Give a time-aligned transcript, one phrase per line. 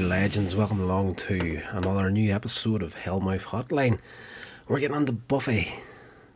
[0.00, 0.54] Legends.
[0.54, 3.98] Welcome along to another new episode of Hellmouth Hotline.
[4.68, 5.72] We're getting on to Buffy,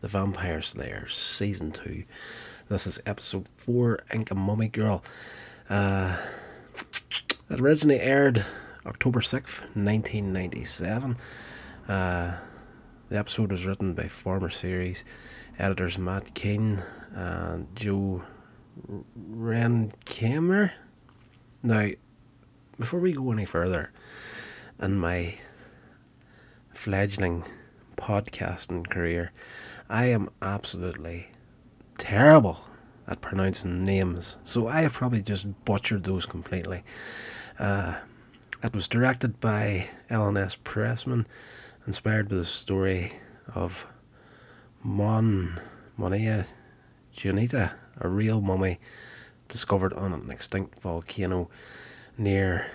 [0.01, 2.05] the Vampire Slayer, Season 2.
[2.69, 5.05] This is episode 4, Inca Mummy Girl.
[5.69, 6.17] Uh,
[7.51, 8.45] it originally aired
[8.87, 11.17] October 6th, 1997.
[11.89, 12.37] Uh,
[13.09, 15.05] the episode was written by former series
[15.59, 16.83] editors Matt King
[17.15, 18.23] and Joe
[19.31, 20.73] Renkamer.
[21.63, 21.91] Now,
[22.79, 23.91] before we go any further
[24.81, 25.35] in my
[26.73, 27.45] fledgling
[27.97, 29.33] podcasting career,
[29.89, 31.29] I am absolutely
[31.99, 32.65] terrible
[33.07, 36.83] at pronouncing names, so I have probably just butchered those completely.
[37.59, 37.97] Uh,
[38.63, 40.57] it was directed by Ellen S.
[40.57, 41.27] Pressman,
[41.87, 43.13] inspired by the story
[43.55, 43.87] of
[44.83, 45.61] Mon
[45.99, 46.47] Momia
[47.23, 48.81] Juanita, a real mummy
[49.49, 51.51] discovered on an extinct volcano
[52.23, 52.71] near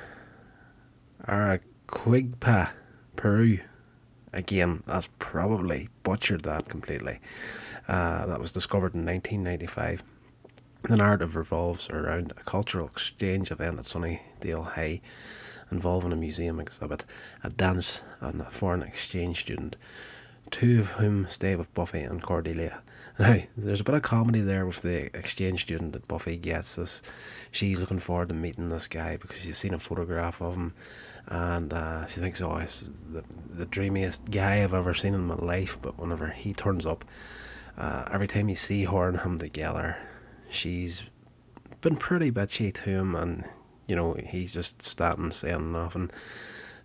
[1.28, 2.72] Arequipa,
[3.16, 3.60] Peru.
[4.34, 7.20] Again, that's probably butchered that completely.
[7.88, 10.04] Uh, that was discovered in 1995.
[10.84, 15.02] The narrative revolves around a cultural exchange event at Sunnydale High
[15.72, 17.06] involving a museum exhibit,
[17.44, 19.78] a dance, and a foreign exchange student,
[20.52, 22.82] two of whom stay with Buffy and Cordelia.
[23.20, 26.76] Now, there's a bit of comedy there with the exchange student that Buffy gets.
[26.76, 27.02] This,
[27.52, 30.74] she's looking forward to meeting this guy because she's seen a photograph of him,
[31.26, 35.36] and uh, she thinks, "Oh, he's the, the dreamiest guy I've ever seen in my
[35.36, 37.06] life." But whenever he turns up,
[37.76, 39.98] uh, every time you see her and him together,
[40.50, 41.04] she's
[41.82, 43.46] been pretty bitchy to him, and
[43.88, 46.12] you know he's just standing saying nothing.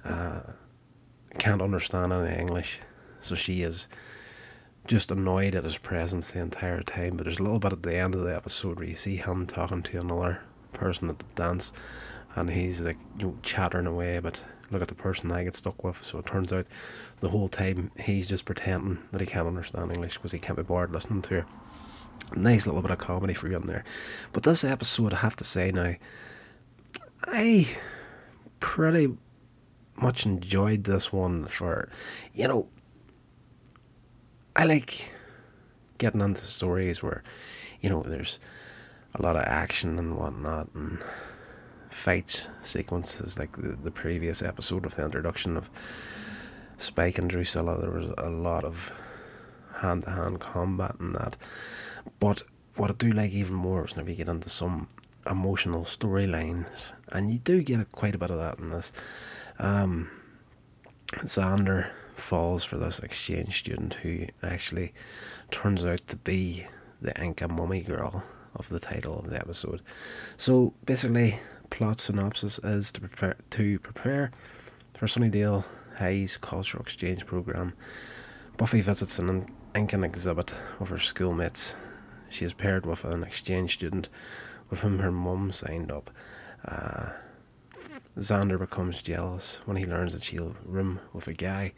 [0.03, 0.41] Uh,
[1.39, 2.81] can't understand any English,
[3.21, 3.89] so she is
[4.87, 7.17] just annoyed at his presence the entire time.
[7.17, 9.47] But there's a little bit at the end of the episode where you see him
[9.47, 10.41] talking to another
[10.73, 11.73] person at the dance,
[12.35, 14.19] and he's like you know chattering away.
[14.19, 14.41] But
[14.71, 16.03] look at the person I get stuck with.
[16.03, 16.67] So it turns out
[17.21, 20.63] the whole time he's just pretending that he can't understand English because he can't be
[20.63, 21.47] bored listening to her.
[22.35, 23.85] Nice little bit of comedy for you in there.
[24.33, 25.95] But this episode, I have to say now,
[27.25, 27.69] I
[28.61, 29.17] pretty
[29.97, 31.89] much enjoyed this one for,
[32.33, 32.69] you know,
[34.55, 35.11] I like
[35.99, 37.23] getting into stories where,
[37.81, 38.39] you know, there's
[39.15, 41.03] a lot of action and whatnot and
[41.91, 45.71] fight sequences like the, the previous episode of the introduction of
[46.77, 47.81] Spike and Drusilla.
[47.81, 48.93] There was a lot of
[49.77, 51.37] hand to hand combat and that.
[52.19, 52.43] But
[52.77, 54.89] what I do like even more is whenever you get into some
[55.27, 58.93] emotional storylines, and you do get quite a bit of that in this.
[59.59, 60.11] Um,
[61.19, 61.91] Xander
[62.23, 64.93] falls for this exchange student who actually
[65.51, 66.67] turns out to be
[67.01, 68.23] the Inca mummy girl
[68.55, 69.83] of the title of the episode.
[70.37, 71.41] So basically,
[71.71, 74.31] plot synopsis is to prepare to prepare
[74.95, 75.65] for Sunnydale
[75.99, 77.73] High's cultural exchange program.
[78.57, 81.75] Buffy visits an Incan exhibit with her schoolmates.
[82.29, 84.09] She is paired with an exchange student
[84.71, 86.11] with whom her mum signed up.
[86.65, 87.11] Uh,
[88.19, 91.73] Xander becomes jealous when he learns that she'll room with a guy.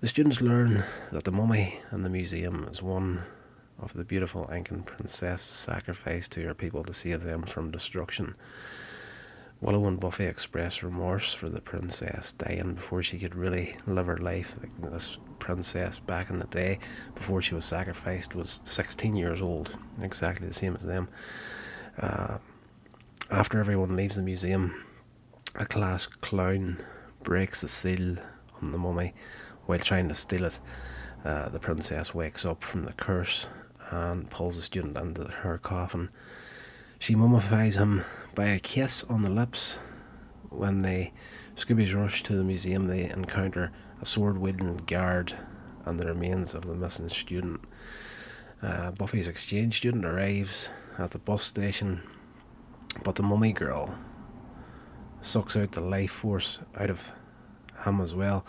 [0.00, 3.22] The students learn that the mummy in the museum is one
[3.78, 8.34] of the beautiful Incan princess sacrificed to her people to save them from destruction.
[9.60, 14.18] Willow and Buffy express remorse for the princess dying before she could really live her
[14.18, 14.56] life.
[14.78, 16.78] This princess back in the day,
[17.14, 21.08] before she was sacrificed, was 16 years old, exactly the same as them.
[21.98, 22.38] Uh,
[23.30, 24.74] after everyone leaves the museum,
[25.58, 26.82] a class clown
[27.22, 28.16] breaks the seal
[28.60, 29.14] on the mummy
[29.64, 30.58] while trying to steal it.
[31.24, 33.46] Uh, the princess wakes up from the curse
[33.90, 36.10] and pulls the student into her coffin.
[36.98, 39.78] She mummifies him by a kiss on the lips.
[40.50, 41.10] When the
[41.54, 45.34] Scoobies rush to the museum, they encounter a sword wielding guard
[45.84, 47.60] and the remains of the missing student.
[48.62, 52.02] Uh, Buffy's exchange student arrives at the bus station,
[53.04, 53.94] but the mummy girl
[55.20, 57.12] sucks out the life force out of
[57.84, 58.44] him as well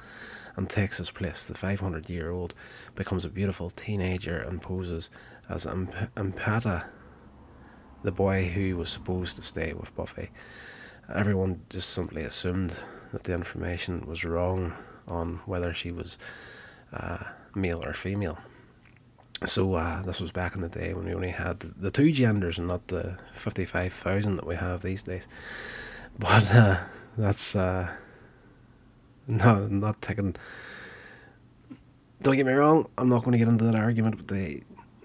[0.55, 1.45] and takes his place.
[1.45, 2.53] The 500 year old
[2.95, 5.09] becomes a beautiful teenager and poses
[5.49, 6.85] as Imp- Impata,
[8.03, 10.29] the boy who was supposed to stay with Buffy.
[11.13, 12.75] Everyone just simply assumed
[13.13, 14.75] that the information was wrong
[15.07, 16.17] on whether she was
[16.91, 17.23] uh,
[17.55, 18.37] male or female.
[19.45, 22.57] So uh, this was back in the day when we only had the two genders
[22.57, 25.27] and not the 55,000 that we have these days.
[26.19, 26.77] But uh,
[27.17, 27.89] that's uh,
[29.27, 30.35] no, not taking.
[32.21, 32.87] Don't get me wrong.
[32.97, 34.63] I'm not going to get into that argument with the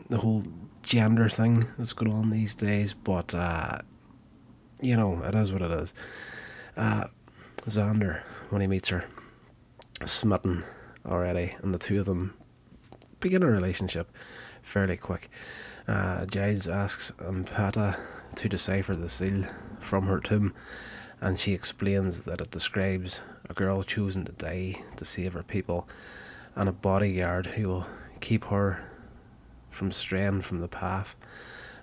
[0.09, 0.43] the whole
[0.83, 2.95] gender thing that's going on these days.
[2.95, 3.79] But uh,
[4.81, 5.95] you know, it is what it is.
[6.77, 7.05] Uh,
[7.65, 8.21] Xander,
[8.51, 9.05] when he meets her,
[10.05, 10.65] smitten
[11.07, 12.35] already, and the two of them
[13.21, 14.11] begin a relationship
[14.63, 15.31] fairly quick.
[15.87, 17.99] Uh, Giles asks Ampata
[18.37, 19.45] to decipher the seal
[19.81, 20.55] from her tomb,
[21.23, 25.89] and she explains that it describes a girl choosing to die to save her people,
[26.57, 27.87] and a bodyguard who will
[28.21, 28.85] keep her
[29.71, 31.15] from straying from the path.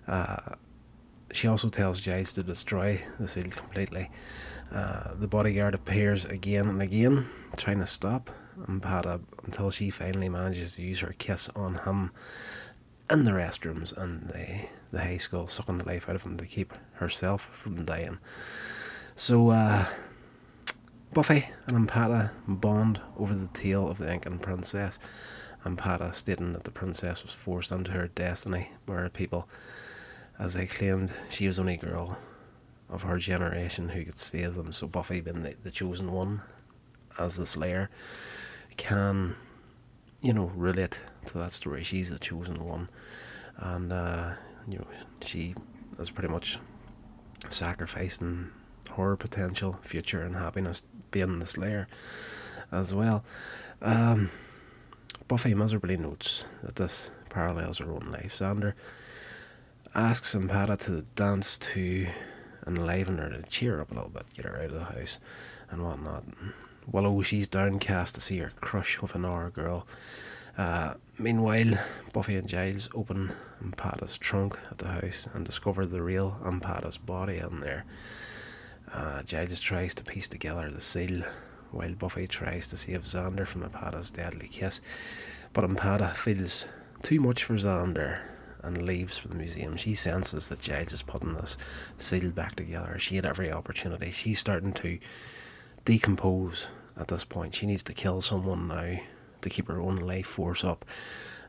[0.08, 0.56] Uh,
[1.32, 4.12] she also tells Giles to destroy the seal completely.
[4.74, 7.26] Uh, the bodyguard appears again and again,
[7.56, 8.30] trying to stop
[8.68, 12.12] Ampata until she finally manages to use her kiss on him
[13.10, 16.46] in the restrooms and the, the high school, sucking the life out of him to
[16.46, 18.18] keep herself from dying.
[19.20, 19.86] So, uh,
[21.14, 24.98] Buffy and Ampata bond over the tale of the Incan princess.
[25.66, 29.50] Ampata stating that the princess was forced into her destiny by her people
[30.40, 32.18] as they claimed she was the only girl
[32.90, 34.72] of her generation who could save them.
[34.72, 36.42] So Buffy, being the, the chosen one
[37.20, 37.90] as the Slayer,
[38.78, 39.36] can,
[40.22, 41.84] you know, relate to that story.
[41.84, 42.88] She's the chosen one,
[43.58, 44.88] and uh, you know,
[45.22, 45.56] she
[46.00, 46.58] is pretty much
[47.50, 48.52] sacrificing
[48.96, 51.88] her potential future and happiness being the Slayer
[52.72, 53.24] as well.
[53.82, 54.30] Um,
[55.28, 58.36] Buffy miserably notes that this parallels her own life.
[58.38, 58.74] Xander
[59.96, 62.08] asks Ampata to dance to
[62.66, 65.20] enliven her, to cheer her up a little bit, get her out of the house
[65.70, 66.24] and whatnot.
[66.92, 69.86] Willow, she's downcast to see her crush with another girl.
[70.58, 71.78] Uh, meanwhile,
[72.12, 73.32] Buffy and Giles open
[73.64, 77.86] Ampata's trunk at the house and discover the real Ampata's body in there.
[78.94, 81.24] Uh, Giles tries to piece together the seal,
[81.72, 84.82] while Buffy tries to save Xander from Ampata's deadly kiss.
[85.54, 86.68] But Ampata feels
[87.04, 88.20] too much for Xander
[88.62, 89.78] and leaves for the museum.
[89.78, 91.58] She senses that Giles is putting this
[91.98, 92.98] seal back together.
[93.00, 94.12] She had every opportunity.
[94.12, 95.00] She's starting to
[95.86, 97.56] decompose at this point.
[97.56, 99.00] She needs to kill someone now
[99.42, 100.86] to keep her own life force up.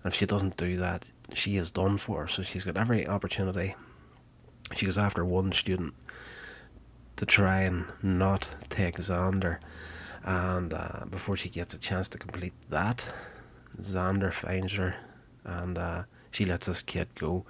[0.02, 1.04] And if she doesn't do that,
[1.34, 2.28] she is done for.
[2.28, 3.74] So she's got every opportunity.
[4.76, 5.94] She goes after one student
[7.20, 9.58] to try and not take Xander.
[10.24, 13.04] And uh, before she gets a chance to complete that,
[13.78, 14.94] Xander finds her
[15.44, 17.44] and uh, she lets this kid go,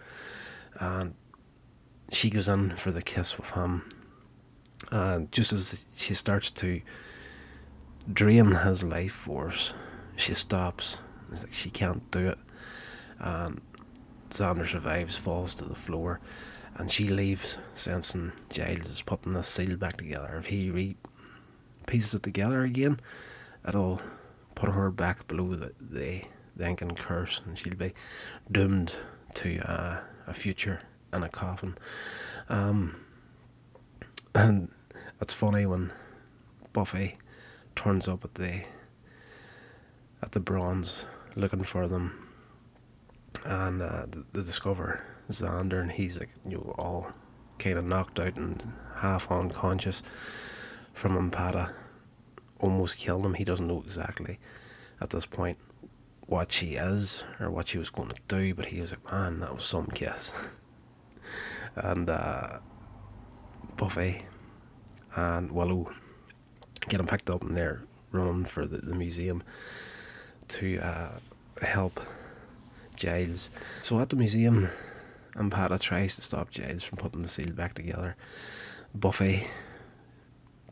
[0.80, 1.14] and
[2.10, 3.88] she goes in for the kiss with him.
[4.90, 6.80] And just as she starts to
[8.12, 9.74] drain his life force,
[10.16, 10.96] she stops.
[11.32, 12.38] It's like she can't do it.
[13.20, 13.60] And
[14.30, 16.18] Xander survives, falls to the floor,
[16.80, 20.36] and she leaves, sensing Giles is putting the seal back together.
[20.38, 20.96] If he re-
[21.86, 23.00] pieces it together again,
[23.68, 24.00] it'll
[24.54, 26.24] put her back below the, the
[26.76, 27.92] can curse and she'll be
[28.50, 28.92] doomed
[29.34, 30.80] to uh, a future
[31.12, 31.76] in a coffin.
[32.48, 32.96] Um,
[34.34, 34.70] and
[35.20, 35.92] it's funny when
[36.72, 37.18] Buffy
[37.76, 38.62] turns up at the
[40.22, 41.04] at the bronze
[41.36, 42.28] looking for them,
[43.44, 47.12] and uh, they discover Xander, and he's like you know all
[47.58, 50.02] kind of knocked out and half unconscious
[50.92, 51.72] from Ampata.
[52.58, 53.34] Almost killed him.
[53.34, 54.38] He doesn't know exactly
[55.00, 55.58] at this point
[56.26, 59.40] what she is or what she was going to do, but he was like, man,
[59.40, 60.30] that was some kiss.
[61.76, 62.58] and uh,
[63.76, 64.22] Buffy
[65.16, 65.90] and Willow
[66.88, 69.42] get him picked up and they're running for the, the museum
[70.48, 71.18] to uh,
[71.62, 72.00] help
[72.96, 73.50] Giles.
[73.82, 74.68] So at the museum,
[75.34, 78.16] Ampata tries to stop Giles from putting the seal back together.
[78.94, 79.46] Buffy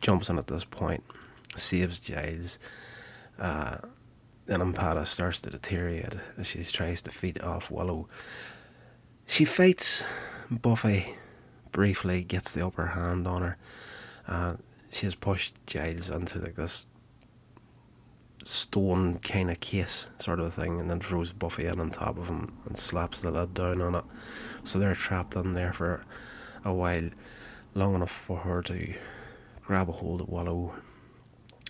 [0.01, 1.05] jumps in at this point,
[1.57, 2.59] saves Giles.
[3.39, 3.79] Uh,
[4.47, 8.09] then Ampata starts to deteriorate as she tries to feed off Willow.
[9.27, 10.05] She fights
[10.51, 11.15] Buffy
[11.71, 13.57] briefly, gets the upper hand on her.
[14.27, 14.55] Uh,
[14.91, 16.87] she has pushed Giles into like this
[18.49, 22.17] stone kind of case sort of a thing and then throws Buffy in on top
[22.17, 24.05] of him and slaps the lid down on it.
[24.65, 26.03] So they're trapped in there for
[26.65, 27.11] a while,
[27.75, 28.95] long enough for her to
[29.63, 30.75] grab a hold of Willow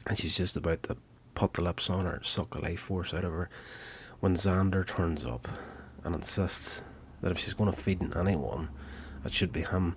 [0.06, 0.96] and she's just about to
[1.34, 3.50] put the lips on her, suck the life force out of her.
[4.20, 5.48] When Xander turns up
[6.04, 6.82] and insists
[7.22, 8.68] that if she's going to feed anyone,
[9.24, 9.96] it should be him.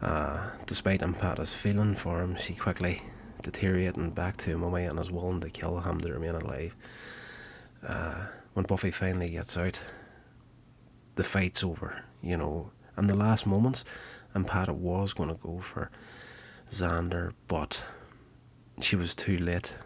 [0.00, 3.02] Uh, despite Ampata's feeling for him, she quickly
[3.42, 6.74] deteriorating back to him mummy and is willing to kill him to remain alive.
[7.86, 9.80] Uh, when Buffy finally gets out,
[11.16, 12.70] the fight's over, you know.
[12.96, 13.84] In the last moments,
[14.34, 15.90] Ampata was going to go for
[16.70, 17.84] Xander, but
[18.80, 19.76] she was too late.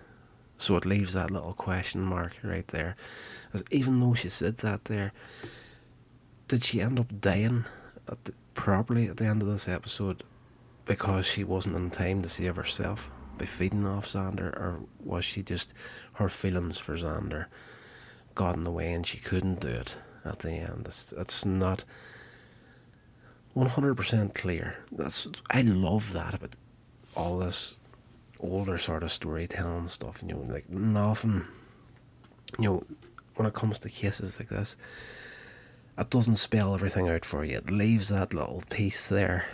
[0.58, 2.96] So it leaves that little question mark right there.
[3.52, 5.12] As even though she said that there,
[6.48, 7.64] did she end up dying
[8.08, 10.22] at the, properly at the end of this episode
[10.84, 13.10] because she wasn't in time to save herself?
[13.38, 15.74] By feeding off Xander, or was she just
[16.14, 17.46] her feelings for Xander
[18.34, 20.84] got in the way and she couldn't do it at the end?
[20.86, 21.84] It's, it's not
[23.56, 24.76] 100% clear.
[24.92, 26.56] That's I love that about
[27.14, 27.76] all this
[28.38, 30.22] older sort of storytelling stuff.
[30.22, 31.46] You know, like nothing.
[32.58, 32.84] You know,
[33.36, 34.76] when it comes to cases like this,
[35.98, 37.56] it doesn't spell everything out for you.
[37.56, 39.46] It leaves that little piece there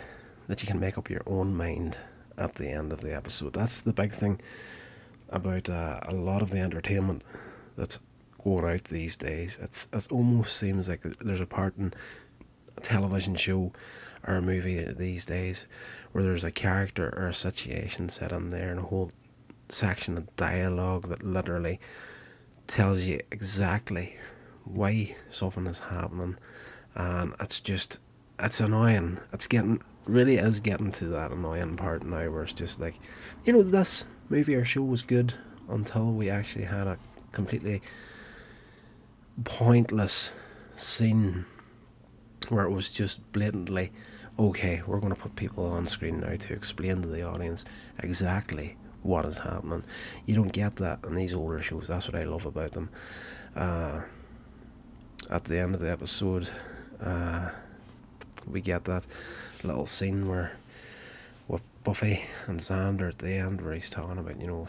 [0.47, 1.97] that you can make up your own mind
[2.37, 3.53] at the end of the episode.
[3.53, 4.41] That's the big thing
[5.29, 7.23] about uh, a lot of the entertainment
[7.75, 7.99] that's
[8.43, 9.57] going out these days.
[9.61, 11.93] It's it almost seems like there's a part in
[12.77, 13.71] a television show
[14.25, 15.65] or a movie these days
[16.11, 19.11] where there's a character or a situation set in there and a whole
[19.69, 21.79] section of dialogue that literally
[22.67, 24.15] tells you exactly
[24.63, 26.37] why something is happening
[26.95, 27.99] and it's just
[28.39, 32.79] it's annoying it's getting really is getting to that annoying part now where it's just
[32.79, 32.95] like
[33.45, 35.33] you know this movie or show was good
[35.69, 36.97] until we actually had a
[37.31, 37.81] completely
[39.43, 40.31] pointless
[40.75, 41.45] scene
[42.49, 43.91] where it was just blatantly
[44.39, 47.65] okay, we're going to put people on screen now to explain to the audience
[47.99, 49.83] exactly what is happening.
[50.25, 51.87] You don't get that in these older shows.
[51.87, 52.89] That's what I love about them.
[53.55, 54.01] Uh,
[55.29, 56.49] at the end of the episode,
[57.01, 57.49] uh,
[58.47, 59.05] we get that
[59.63, 60.51] little scene where
[61.47, 64.67] with Buffy and Xander at the end, where he's talking about, you know,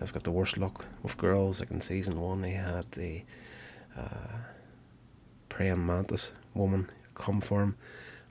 [0.00, 1.60] I've got the worst luck with girls.
[1.60, 3.22] Like in season one, he had the
[3.96, 4.36] uh,
[5.48, 7.76] praying mantis woman come for him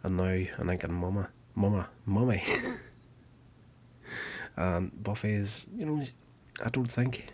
[0.05, 0.23] and now
[0.59, 2.43] I'm thinking, Mama, Mama, Mummy.
[4.55, 6.03] and Buffy is, you know,
[6.63, 7.33] I don't think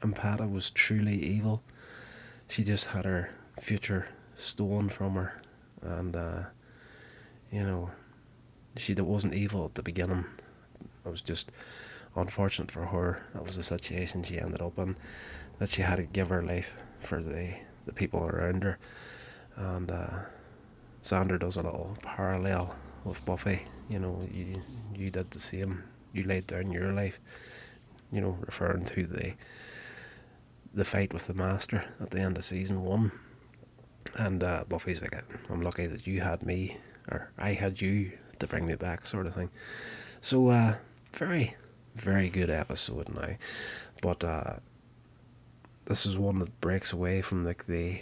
[0.00, 1.62] Ampata was truly evil.
[2.48, 3.28] She just had her
[3.60, 5.42] future stolen from her,
[5.82, 6.42] and uh,
[7.52, 7.90] you know,
[8.76, 10.24] she that wasn't evil at the beginning.
[11.04, 11.52] It was just
[12.16, 13.22] unfortunate for her.
[13.34, 14.96] That was the situation she ended up in.
[15.58, 17.54] That she had to give her life for the
[17.86, 18.78] the people around her,
[19.56, 19.90] and.
[19.90, 20.08] Uh,
[21.02, 23.62] does a little parallel with Buffy.
[23.88, 24.62] You know, you
[24.94, 25.82] you did the same.
[26.12, 27.20] You laid down your life.
[28.12, 29.32] You know, referring to the
[30.74, 33.12] the fight with the Master at the end of season one.
[34.14, 36.78] And uh, Buffy's like, I'm lucky that you had me,
[37.10, 39.50] or I had you to bring me back, sort of thing.
[40.20, 40.76] So, uh,
[41.12, 41.56] very,
[41.94, 43.36] very good episode now.
[44.00, 44.54] But uh,
[45.86, 48.00] this is one that breaks away from like the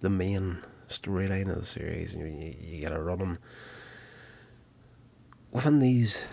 [0.00, 0.58] the main
[0.88, 3.38] storyline of the series, you, you get a running.
[5.50, 6.26] Within these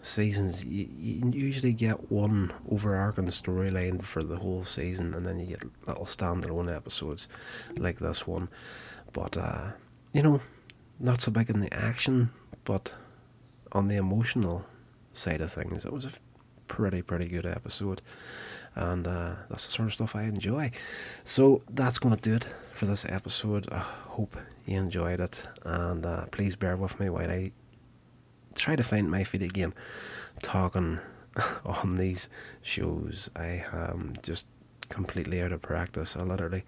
[0.00, 5.46] seasons, you, you usually get one overarching storyline for the whole season, and then you
[5.46, 7.28] get little standalone episodes
[7.76, 8.48] like this one.
[9.12, 9.72] But, uh,
[10.12, 10.40] you know,
[10.98, 12.30] not so big in the action,
[12.64, 12.94] but
[13.72, 14.64] on the emotional
[15.12, 16.10] side of things, it was a
[16.66, 18.02] pretty, pretty good episode
[18.76, 20.70] and uh, that's the sort of stuff I enjoy.
[21.24, 23.68] So that's going to do it for this episode.
[23.72, 24.36] I hope
[24.66, 27.52] you enjoyed it, and uh, please bear with me while I
[28.54, 29.74] try to find my feet again,
[30.42, 31.00] talking
[31.64, 32.28] on these
[32.62, 33.30] shows.
[33.34, 34.46] I am just
[34.90, 36.14] completely out of practice.
[36.14, 36.64] I literally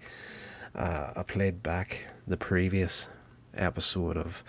[0.75, 3.07] uh, I played back the previous
[3.55, 4.43] episode of.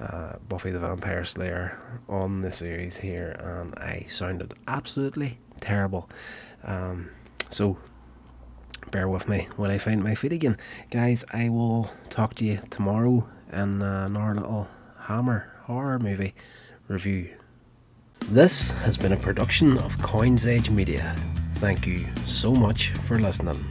[0.00, 6.10] Uh, Buffy the Vampire Slayer on the series here, and I sounded absolutely terrible.
[6.64, 7.10] Um,
[7.50, 7.78] so
[8.90, 10.56] bear with me when I find my feet again.
[10.90, 14.68] Guys, I will talk to you tomorrow in uh, little
[15.02, 16.34] Hammer horror movie
[16.88, 17.30] review.
[18.28, 21.14] This has been a production of Coins Age Media.
[21.54, 23.64] Thank you so much for listening.